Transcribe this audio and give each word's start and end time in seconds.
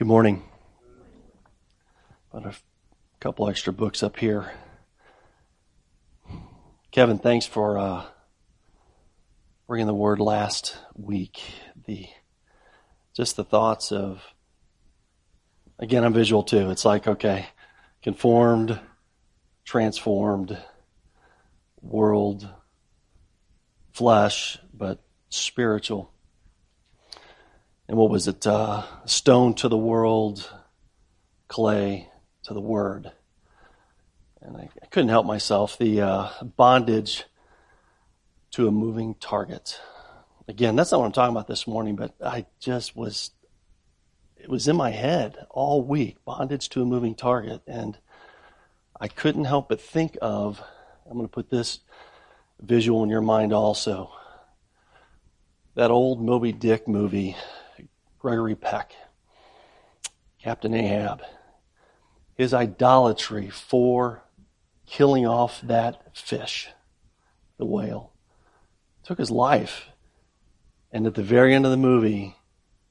Good 0.00 0.06
morning. 0.06 0.42
Got 2.32 2.46
a 2.46 2.54
couple 3.20 3.50
extra 3.50 3.70
books 3.70 4.02
up 4.02 4.16
here. 4.16 4.50
Kevin, 6.90 7.18
thanks 7.18 7.44
for 7.44 7.76
uh, 7.76 8.04
bringing 9.66 9.86
the 9.86 9.92
word 9.92 10.18
last 10.18 10.74
week. 10.96 11.42
The 11.84 12.06
just 13.14 13.36
the 13.36 13.44
thoughts 13.44 13.92
of 13.92 14.22
again, 15.78 16.02
I'm 16.02 16.14
visual 16.14 16.44
too. 16.44 16.70
It's 16.70 16.86
like 16.86 17.06
okay, 17.06 17.48
conformed, 18.02 18.80
transformed, 19.66 20.56
world, 21.82 22.48
flesh, 23.92 24.56
but 24.72 25.02
spiritual. 25.28 26.10
And 27.90 27.98
what 27.98 28.08
was 28.08 28.28
it? 28.28 28.46
Uh, 28.46 28.84
stone 29.04 29.54
to 29.54 29.68
the 29.68 29.76
world, 29.76 30.48
clay 31.48 32.08
to 32.44 32.54
the 32.54 32.60
word. 32.60 33.10
And 34.40 34.56
I, 34.56 34.68
I 34.80 34.86
couldn't 34.86 35.08
help 35.08 35.26
myself. 35.26 35.76
The 35.76 36.00
uh, 36.00 36.28
bondage 36.56 37.24
to 38.52 38.68
a 38.68 38.70
moving 38.70 39.16
target. 39.16 39.80
Again, 40.46 40.76
that's 40.76 40.92
not 40.92 41.00
what 41.00 41.06
I'm 41.06 41.12
talking 41.12 41.34
about 41.34 41.48
this 41.48 41.66
morning, 41.66 41.96
but 41.96 42.14
I 42.24 42.46
just 42.60 42.94
was, 42.94 43.32
it 44.36 44.48
was 44.48 44.68
in 44.68 44.76
my 44.76 44.90
head 44.90 45.44
all 45.50 45.82
week 45.82 46.24
bondage 46.24 46.68
to 46.68 46.82
a 46.82 46.86
moving 46.86 47.16
target. 47.16 47.60
And 47.66 47.98
I 49.00 49.08
couldn't 49.08 49.46
help 49.46 49.68
but 49.68 49.80
think 49.80 50.16
of, 50.22 50.62
I'm 51.06 51.14
going 51.14 51.24
to 51.24 51.28
put 51.28 51.50
this 51.50 51.80
visual 52.60 53.02
in 53.02 53.10
your 53.10 53.20
mind 53.20 53.52
also. 53.52 54.12
That 55.74 55.90
old 55.90 56.22
Moby 56.22 56.52
Dick 56.52 56.86
movie, 56.86 57.34
Gregory 58.20 58.54
Peck, 58.54 58.92
Captain 60.42 60.74
Ahab, 60.74 61.22
his 62.34 62.52
idolatry 62.52 63.48
for 63.48 64.22
killing 64.86 65.26
off 65.26 65.60
that 65.62 66.16
fish, 66.16 66.68
the 67.56 67.64
whale, 67.64 68.12
took 69.04 69.18
his 69.18 69.30
life. 69.30 69.86
And 70.92 71.06
at 71.06 71.14
the 71.14 71.22
very 71.22 71.54
end 71.54 71.64
of 71.64 71.70
the 71.70 71.76
movie, 71.78 72.36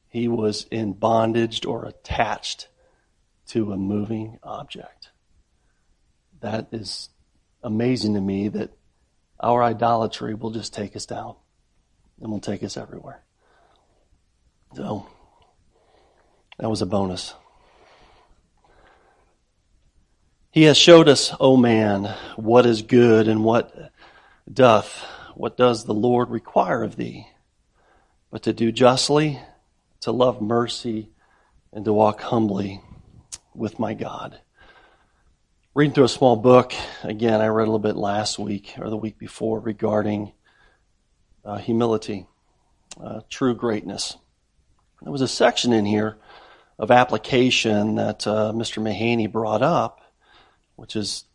he 0.08 0.28
was 0.28 0.66
in 0.72 0.94
bondage 0.94 1.64
or 1.64 1.86
attached 1.86 2.68
to 3.50 3.72
a 3.72 3.78
moving 3.78 4.40
object. 4.42 5.10
That 6.42 6.70
is 6.72 7.10
amazing 7.62 8.16
to 8.16 8.22
me 8.22 8.48
that 8.48 8.72
our 9.40 9.62
idolatry 9.62 10.34
will 10.34 10.52
just 10.52 10.74
take 10.74 10.96
us 10.96 11.06
down 11.06 11.36
and 12.20 12.32
will 12.32 12.40
take 12.40 12.64
us 12.64 12.78
everywhere. 12.78 13.24
So, 14.76 15.08
that 16.60 16.70
was 16.70 16.82
a 16.82 16.86
bonus. 16.86 17.34
He 20.52 20.64
has 20.64 20.78
showed 20.78 21.08
us, 21.08 21.32
O 21.34 21.54
oh 21.54 21.58
man, 21.58 22.14
what 22.36 22.66
is 22.66 22.82
good 22.82 23.28
and 23.30 23.44
what 23.44 23.92
doth, 24.52 24.92
what 25.36 25.56
does 25.56 25.86
the 25.86 25.94
Lord 25.94 26.30
require 26.30 26.84
of 26.84 26.98
thee? 26.98 27.28
But 28.30 28.44
to 28.44 28.54
do 28.54 28.74
justly, 28.74 29.40
to 30.02 30.12
love 30.12 30.42
mercy, 30.42 31.12
and 31.72 31.86
to 31.86 31.94
walk 31.94 32.22
humbly 32.22 32.82
with 33.56 33.80
my 33.80 33.94
God. 33.94 34.42
Reading 35.74 35.94
through 35.94 36.06
a 36.06 36.10
small 36.10 36.36
book, 36.36 36.74
again, 37.04 37.40
I 37.40 37.48
read 37.48 37.64
a 37.64 37.72
little 37.72 37.80
bit 37.80 37.96
last 37.96 38.38
week 38.38 38.74
or 38.80 38.90
the 38.90 38.98
week 38.98 39.18
before 39.18 39.60
regarding 39.60 40.34
uh, 41.46 41.58
humility, 41.58 42.26
uh, 43.02 43.22
true 43.30 43.56
greatness. 43.56 44.18
There 45.02 45.12
was 45.12 45.22
a 45.22 45.28
section 45.28 45.72
in 45.72 45.86
here 45.86 46.18
of 46.80 46.92
application 46.92 47.96
that 47.96 48.26
uh, 48.26 48.54
Mr. 48.56 48.82
Mahaney 48.82 49.30
brought 49.30 49.62
up, 49.62 50.02
which 50.78 50.96
is 50.96 51.26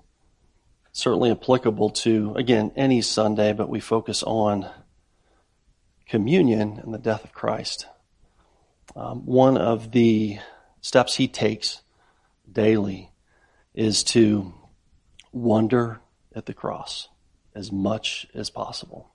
certainly 0.92 1.30
applicable 1.30 1.90
to, 1.90 2.34
again, 2.34 2.72
any 2.76 3.02
Sunday, 3.02 3.52
but 3.52 3.68
we 3.68 3.78
focus 3.78 4.22
on 4.22 4.68
communion 6.08 6.80
and 6.82 6.94
the 6.94 6.98
death 6.98 7.24
of 7.24 7.32
Christ. 7.32 7.86
Um, 8.96 9.26
one 9.26 9.58
of 9.58 9.92
the 9.92 10.38
steps 10.80 11.14
he 11.14 11.28
takes 11.28 11.82
daily 12.50 13.10
is 13.74 14.02
to 14.04 14.54
wonder 15.32 16.00
at 16.34 16.46
the 16.46 16.54
cross 16.54 17.08
as 17.54 17.70
much 17.70 18.26
as 18.34 18.48
possible. 18.48 19.10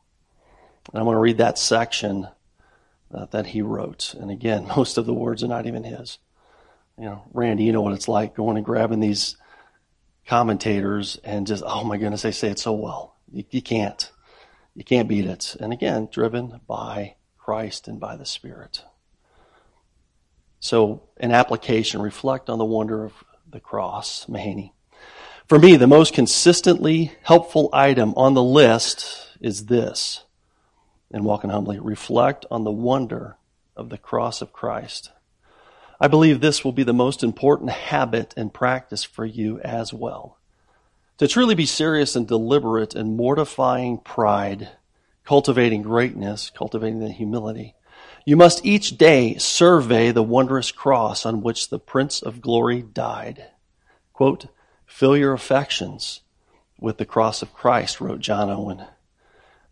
And 0.91 0.99
I'm 0.99 1.05
going 1.05 1.15
to 1.15 1.21
read 1.21 1.37
that 1.39 1.57
section 1.57 2.27
uh, 3.13 3.25
that 3.31 3.47
he 3.47 3.61
wrote. 3.61 4.13
And 4.13 4.31
again, 4.31 4.67
most 4.75 4.97
of 4.97 5.05
the 5.05 5.13
words 5.13 5.43
are 5.43 5.47
not 5.47 5.65
even 5.65 5.83
his. 5.83 6.17
You 6.97 7.05
know, 7.05 7.23
Randy, 7.33 7.63
you 7.63 7.71
know 7.71 7.81
what 7.81 7.93
it's 7.93 8.07
like 8.07 8.35
going 8.35 8.57
and 8.57 8.65
grabbing 8.65 8.99
these 8.99 9.37
commentators 10.27 11.17
and 11.23 11.47
just, 11.47 11.63
oh 11.65 11.83
my 11.83 11.97
goodness, 11.97 12.23
they 12.23 12.31
say 12.31 12.49
it 12.49 12.59
so 12.59 12.73
well. 12.73 13.15
You, 13.31 13.45
you 13.49 13.61
can't. 13.61 14.11
You 14.75 14.83
can't 14.83 15.07
beat 15.07 15.25
it. 15.25 15.55
And 15.59 15.73
again, 15.73 16.09
driven 16.11 16.61
by 16.67 17.15
Christ 17.37 17.87
and 17.87 17.99
by 17.99 18.15
the 18.15 18.25
Spirit. 18.25 18.83
So, 20.59 21.03
an 21.17 21.31
application, 21.31 22.01
reflect 22.01 22.49
on 22.49 22.59
the 22.59 22.65
wonder 22.65 23.05
of 23.05 23.13
the 23.49 23.61
cross, 23.61 24.25
Mahaney. 24.25 24.71
For 25.47 25.57
me, 25.57 25.77
the 25.77 25.87
most 25.87 26.13
consistently 26.13 27.13
helpful 27.23 27.69
item 27.73 28.13
on 28.15 28.33
the 28.33 28.43
list 28.43 29.37
is 29.41 29.65
this 29.65 30.25
and 31.11 31.25
walking 31.25 31.49
humbly, 31.49 31.79
reflect 31.79 32.45
on 32.51 32.63
the 32.63 32.71
wonder 32.71 33.37
of 33.75 33.89
the 33.89 33.97
cross 33.97 34.41
of 34.41 34.53
Christ. 34.53 35.11
I 35.99 36.07
believe 36.07 36.39
this 36.39 36.63
will 36.63 36.71
be 36.71 36.83
the 36.83 36.93
most 36.93 37.23
important 37.23 37.71
habit 37.71 38.33
and 38.37 38.53
practice 38.53 39.03
for 39.03 39.25
you 39.25 39.59
as 39.61 39.93
well. 39.93 40.37
To 41.17 41.27
truly 41.27 41.55
be 41.55 41.65
serious 41.65 42.15
and 42.15 42.27
deliberate 42.27 42.95
in 42.95 43.17
mortifying 43.17 43.97
pride, 43.97 44.69
cultivating 45.25 45.81
greatness, 45.81 46.49
cultivating 46.49 46.99
the 46.99 47.11
humility, 47.11 47.75
you 48.25 48.37
must 48.37 48.65
each 48.65 48.97
day 48.97 49.35
survey 49.37 50.11
the 50.11 50.23
wondrous 50.23 50.71
cross 50.71 51.25
on 51.25 51.41
which 51.41 51.69
the 51.69 51.79
Prince 51.79 52.21
of 52.21 52.41
Glory 52.41 52.81
died. 52.81 53.47
Quote, 54.13 54.47
fill 54.85 55.17
your 55.17 55.33
affections 55.33 56.21
with 56.79 56.97
the 56.97 57.05
cross 57.05 57.41
of 57.41 57.53
Christ, 57.53 57.99
wrote 57.99 58.19
John 58.19 58.49
Owen 58.49 58.85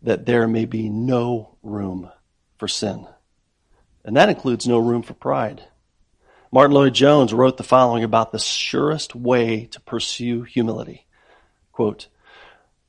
that 0.02 0.26
there 0.26 0.46
may 0.46 0.64
be 0.64 0.88
no 0.88 1.56
room 1.62 2.10
for 2.56 2.68
sin. 2.68 3.06
And 4.04 4.16
that 4.16 4.28
includes 4.28 4.66
no 4.66 4.78
room 4.78 5.02
for 5.02 5.14
pride. 5.14 5.64
Martyn 6.50 6.74
Lloyd-Jones 6.74 7.34
wrote 7.34 7.56
the 7.56 7.62
following 7.62 8.04
about 8.04 8.32
the 8.32 8.38
surest 8.38 9.14
way 9.14 9.66
to 9.66 9.80
pursue 9.80 10.42
humility. 10.42 11.06
Quote, 11.72 12.08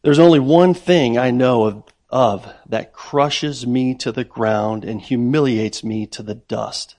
There's 0.02 0.19
only 0.19 0.40
one 0.40 0.74
thing 0.74 1.18
I 1.18 1.31
know 1.31 1.64
of, 1.66 1.84
of 2.09 2.53
that 2.68 2.94
crushes 2.94 3.68
me 3.68 3.96
to 3.96 4.12
the 4.12 4.24
ground 4.24 4.86
and 4.86 5.02
humiliates 5.02 5.84
me 5.84 6.06
to 6.08 6.24
the 6.24 6.36
dust, 6.36 6.96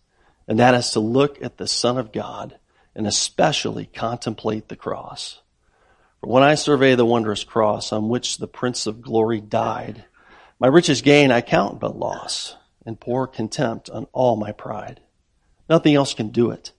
and 0.47 0.59
that 0.59 0.75
is 0.75 0.91
to 0.91 1.01
look 1.01 1.43
at 1.43 1.57
the 1.57 1.67
Son 1.67 1.97
of 1.97 2.13
God 2.13 2.59
and 2.95 3.07
especially 3.07 3.87
contemplate 3.87 4.69
the 4.69 4.77
cross. 4.77 5.41
For 6.21 6.29
when 6.29 6.43
I 6.43 6.55
survey 6.55 6.95
the 6.95 7.05
wondrous 7.05 7.45
cross 7.45 7.93
on 7.93 8.09
which 8.09 8.39
the 8.39 8.47
Prince 8.47 8.87
of 8.87 9.01
Glory 9.01 9.41
died, 9.41 10.05
my 10.59 10.67
richest 10.67 11.03
gain 11.03 11.31
I 11.33 11.41
count 11.41 11.81
but 11.81 11.99
loss 11.99 12.57
and 12.85 13.01
pour 13.01 13.27
contempt 13.27 13.89
on 13.89 14.07
all 14.13 14.37
my 14.37 14.53
pride. 14.53 15.01
Nothing 15.69 15.95
else 15.95 16.13
can 16.13 16.29
do 16.29 16.51
it. 16.51 16.73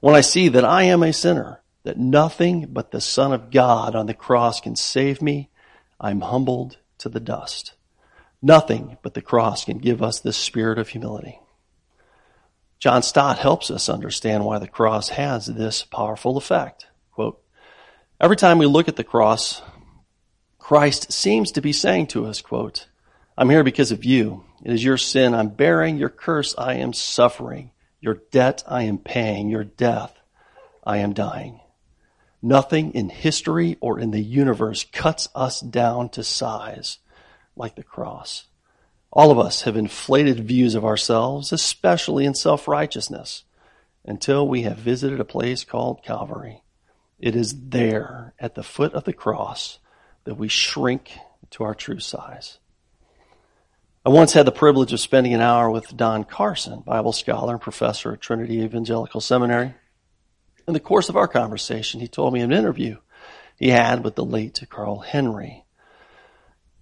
When 0.00 0.14
I 0.14 0.20
see 0.20 0.48
that 0.48 0.64
I 0.64 0.84
am 0.84 1.02
a 1.02 1.12
sinner, 1.12 1.60
that 1.82 1.98
nothing 1.98 2.66
but 2.70 2.92
the 2.92 3.00
Son 3.00 3.32
of 3.32 3.50
God 3.50 3.96
on 3.96 4.06
the 4.06 4.14
cross 4.14 4.60
can 4.60 4.76
save 4.76 5.20
me, 5.20 5.50
I'm 6.00 6.20
humbled 6.20 6.78
to 6.98 7.08
the 7.08 7.20
dust. 7.20 7.74
Nothing 8.40 8.98
but 9.02 9.14
the 9.14 9.22
cross 9.22 9.64
can 9.64 9.78
give 9.78 10.02
us 10.02 10.20
this 10.20 10.36
spirit 10.36 10.78
of 10.78 10.88
humility. 10.88 11.40
John 12.78 13.02
Stott 13.02 13.38
helps 13.38 13.70
us 13.70 13.88
understand 13.88 14.44
why 14.44 14.58
the 14.58 14.68
cross 14.68 15.08
has 15.08 15.46
this 15.46 15.82
powerful 15.82 16.36
effect. 16.36 16.86
Every 18.20 18.36
time 18.36 18.58
we 18.58 18.66
look 18.66 18.86
at 18.86 18.94
the 18.94 19.02
cross, 19.02 19.60
Christ 20.58 21.12
seems 21.12 21.50
to 21.52 21.60
be 21.60 21.72
saying 21.72 22.06
to 22.08 22.26
us, 22.26 22.40
quote, 22.40 22.86
I'm 23.36 23.50
here 23.50 23.64
because 23.64 23.90
of 23.90 24.04
you. 24.04 24.44
It 24.64 24.72
is 24.72 24.84
your 24.84 24.96
sin 24.96 25.34
I'm 25.34 25.48
bearing, 25.48 25.96
your 25.96 26.08
curse 26.08 26.54
I 26.56 26.74
am 26.74 26.92
suffering, 26.92 27.72
your 28.00 28.22
debt 28.30 28.62
I 28.68 28.84
am 28.84 28.98
paying, 28.98 29.50
your 29.50 29.64
death 29.64 30.16
I 30.84 30.98
am 30.98 31.12
dying. 31.12 31.60
Nothing 32.40 32.92
in 32.92 33.08
history 33.08 33.78
or 33.80 33.98
in 33.98 34.12
the 34.12 34.22
universe 34.22 34.84
cuts 34.92 35.28
us 35.34 35.60
down 35.60 36.08
to 36.10 36.22
size 36.22 36.98
like 37.56 37.74
the 37.74 37.82
cross. 37.82 38.46
All 39.10 39.32
of 39.32 39.38
us 39.38 39.62
have 39.62 39.76
inflated 39.76 40.46
views 40.46 40.76
of 40.76 40.84
ourselves, 40.84 41.52
especially 41.52 42.26
in 42.26 42.34
self-righteousness, 42.34 43.42
until 44.04 44.46
we 44.46 44.62
have 44.62 44.76
visited 44.76 45.20
a 45.20 45.24
place 45.24 45.64
called 45.64 46.02
Calvary. 46.04 46.63
It 47.18 47.36
is 47.36 47.68
there 47.68 48.34
at 48.38 48.54
the 48.54 48.62
foot 48.62 48.92
of 48.94 49.04
the 49.04 49.12
cross 49.12 49.78
that 50.24 50.36
we 50.36 50.48
shrink 50.48 51.12
to 51.50 51.64
our 51.64 51.74
true 51.74 52.00
size. 52.00 52.58
I 54.06 54.10
once 54.10 54.34
had 54.34 54.46
the 54.46 54.52
privilege 54.52 54.92
of 54.92 55.00
spending 55.00 55.32
an 55.32 55.40
hour 55.40 55.70
with 55.70 55.96
Don 55.96 56.24
Carson, 56.24 56.80
Bible 56.80 57.12
scholar 57.12 57.54
and 57.54 57.62
professor 57.62 58.12
at 58.12 58.20
Trinity 58.20 58.60
Evangelical 58.60 59.20
Seminary. 59.20 59.74
In 60.66 60.74
the 60.74 60.80
course 60.80 61.08
of 61.08 61.16
our 61.16 61.28
conversation, 61.28 62.00
he 62.00 62.08
told 62.08 62.34
me 62.34 62.40
an 62.40 62.52
interview 62.52 62.98
he 63.56 63.70
had 63.70 64.04
with 64.04 64.14
the 64.14 64.24
late 64.24 64.62
Carl 64.68 64.98
Henry, 65.00 65.64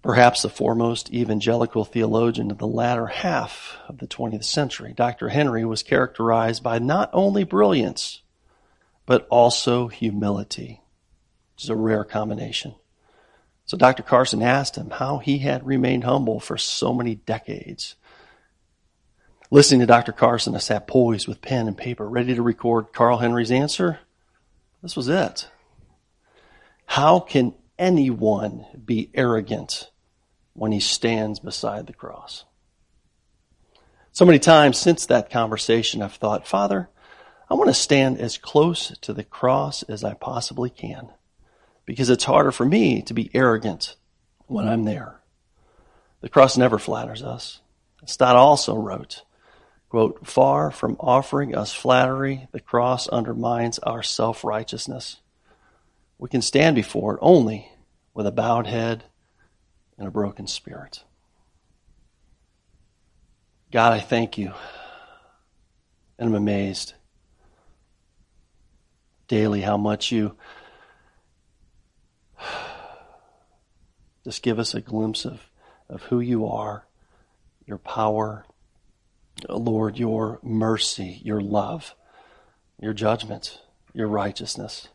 perhaps 0.02 0.42
the 0.42 0.48
foremost 0.48 1.12
evangelical 1.12 1.84
theologian 1.84 2.50
of 2.50 2.58
the 2.58 2.66
latter 2.66 3.06
half 3.06 3.76
of 3.88 3.98
the 3.98 4.06
20th 4.06 4.44
century. 4.44 4.92
Dr. 4.92 5.28
Henry 5.28 5.64
was 5.64 5.82
characterized 5.82 6.62
by 6.62 6.78
not 6.78 7.10
only 7.12 7.44
brilliance, 7.44 8.21
but 9.06 9.26
also 9.28 9.88
humility, 9.88 10.80
which 11.54 11.64
is 11.64 11.70
a 11.70 11.76
rare 11.76 12.04
combination. 12.04 12.74
So 13.64 13.76
Dr. 13.76 14.02
Carson 14.02 14.42
asked 14.42 14.76
him 14.76 14.90
how 14.90 15.18
he 15.18 15.38
had 15.38 15.66
remained 15.66 16.04
humble 16.04 16.40
for 16.40 16.58
so 16.58 16.92
many 16.92 17.14
decades. 17.14 17.96
Listening 19.50 19.80
to 19.80 19.86
Dr. 19.86 20.12
Carson, 20.12 20.54
I 20.54 20.58
sat 20.58 20.86
poised 20.86 21.28
with 21.28 21.42
pen 21.42 21.68
and 21.68 21.76
paper, 21.76 22.08
ready 22.08 22.34
to 22.34 22.42
record 22.42 22.92
Carl 22.92 23.18
Henry's 23.18 23.50
answer. 23.50 24.00
This 24.82 24.96
was 24.96 25.08
it. 25.08 25.48
How 26.86 27.20
can 27.20 27.54
anyone 27.78 28.66
be 28.84 29.10
arrogant 29.14 29.90
when 30.54 30.72
he 30.72 30.80
stands 30.80 31.38
beside 31.38 31.86
the 31.86 31.92
cross? 31.92 32.44
So 34.10 34.24
many 34.26 34.38
times 34.38 34.76
since 34.76 35.06
that 35.06 35.30
conversation, 35.30 36.02
I've 36.02 36.14
thought, 36.14 36.46
Father, 36.46 36.90
I 37.52 37.54
want 37.54 37.68
to 37.68 37.74
stand 37.74 38.18
as 38.18 38.38
close 38.38 38.96
to 39.02 39.12
the 39.12 39.24
cross 39.24 39.82
as 39.82 40.04
I 40.04 40.14
possibly 40.14 40.70
can 40.70 41.10
because 41.84 42.08
it's 42.08 42.24
harder 42.24 42.50
for 42.50 42.64
me 42.64 43.02
to 43.02 43.12
be 43.12 43.30
arrogant 43.34 43.94
when 44.46 44.66
I'm 44.66 44.84
there. 44.84 45.20
The 46.22 46.30
cross 46.30 46.56
never 46.56 46.78
flatters 46.78 47.22
us. 47.22 47.60
Stott 48.06 48.36
also 48.36 48.74
wrote, 48.74 49.24
quote, 49.90 50.26
far 50.26 50.70
from 50.70 50.96
offering 50.98 51.54
us 51.54 51.74
flattery, 51.74 52.48
the 52.52 52.60
cross 52.60 53.06
undermines 53.08 53.78
our 53.80 54.02
self-righteousness. 54.02 55.18
We 56.16 56.30
can 56.30 56.40
stand 56.40 56.74
before 56.74 57.16
it 57.16 57.20
only 57.20 57.70
with 58.14 58.26
a 58.26 58.32
bowed 58.32 58.66
head 58.66 59.04
and 59.98 60.08
a 60.08 60.10
broken 60.10 60.46
spirit. 60.46 61.04
God, 63.70 63.92
I 63.92 64.00
thank 64.00 64.38
you. 64.38 64.54
And 66.18 66.30
I'm 66.30 66.34
amazed 66.34 66.94
daily 69.32 69.62
how 69.62 69.78
much 69.78 70.12
you 70.12 70.36
Just 74.24 74.42
give 74.42 74.58
us 74.58 74.74
a 74.74 74.80
glimpse 74.80 75.24
of, 75.24 75.40
of 75.88 76.02
who 76.02 76.20
you 76.20 76.46
are, 76.46 76.86
your 77.66 77.78
power, 77.78 78.44
oh 79.48 79.56
Lord, 79.56 79.98
your 79.98 80.38
mercy, 80.42 81.20
your 81.24 81.40
love, 81.40 81.94
your 82.78 82.92
judgment, 82.92 83.60
your 83.92 84.06
righteousness. 84.06 84.88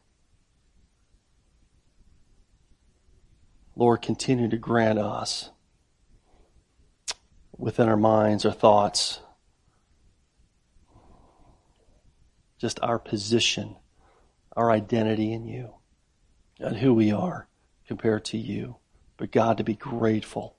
Lord, 3.75 4.01
continue 4.01 4.49
to 4.49 4.57
grant 4.57 4.97
us 4.97 5.49
within 7.57 7.89
our 7.89 7.97
minds, 7.97 8.45
our 8.45 8.53
thoughts, 8.53 9.19
just 12.57 12.79
our 12.81 12.97
position, 12.97 13.75
our 14.57 14.69
identity 14.69 15.31
in 15.31 15.45
you, 15.45 15.75
and 16.59 16.75
who 16.75 16.93
we 16.93 17.13
are 17.13 17.47
compared 17.87 18.25
to 18.25 18.37
you 18.37 18.75
but 19.17 19.31
God, 19.31 19.57
to 19.57 19.63
be 19.63 19.73
grateful 19.73 20.55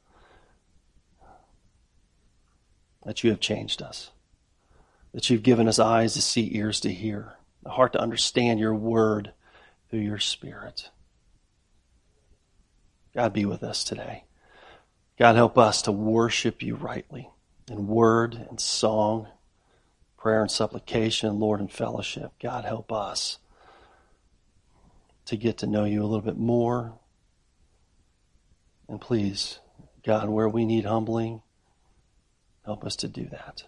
that 3.04 3.22
you 3.22 3.30
have 3.30 3.40
changed 3.40 3.80
us, 3.80 4.10
that 5.14 5.30
you've 5.30 5.44
given 5.44 5.68
us 5.68 5.78
eyes 5.78 6.14
to 6.14 6.22
see, 6.22 6.54
ears 6.56 6.80
to 6.80 6.92
hear, 6.92 7.34
a 7.64 7.70
heart 7.70 7.92
to 7.92 8.00
understand 8.00 8.58
your 8.58 8.74
word 8.74 9.32
through 9.88 10.00
your 10.00 10.18
spirit. 10.18 10.90
God, 13.14 13.32
be 13.32 13.46
with 13.46 13.62
us 13.62 13.84
today. 13.84 14.24
God, 15.18 15.36
help 15.36 15.56
us 15.56 15.82
to 15.82 15.92
worship 15.92 16.62
you 16.62 16.74
rightly 16.74 17.30
in 17.70 17.86
word 17.86 18.34
and 18.34 18.60
song, 18.60 19.28
prayer 20.16 20.42
and 20.42 20.50
supplication, 20.50 21.38
Lord, 21.38 21.60
and 21.60 21.70
fellowship. 21.70 22.32
God, 22.42 22.64
help 22.64 22.92
us 22.92 23.38
to 25.28 25.36
get 25.36 25.58
to 25.58 25.66
know 25.66 25.84
you 25.84 26.02
a 26.02 26.06
little 26.06 26.22
bit 26.22 26.38
more, 26.38 26.98
and 28.88 28.98
please, 28.98 29.58
God, 30.02 30.30
where 30.30 30.48
we 30.48 30.64
need 30.64 30.86
humbling, 30.86 31.42
help 32.64 32.82
us 32.82 32.96
to 32.96 33.08
do 33.08 33.26
that. 33.26 33.62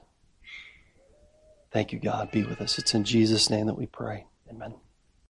Thank 1.71 1.93
you, 1.93 1.99
God. 1.99 2.31
Be 2.31 2.45
with 2.45 2.63
us. 2.63 2.79
It's 2.79 2.95
in 2.95 3.05
Jesus' 3.05 3.51
name 3.51 3.67
that 3.67 3.77
we 3.77 3.85
pray. 3.85 4.25
Amen. 4.49 4.75